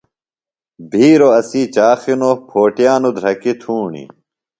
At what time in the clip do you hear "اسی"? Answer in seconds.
1.39-1.61